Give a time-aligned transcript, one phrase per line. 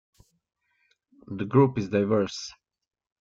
[1.27, 2.51] The group is diverse.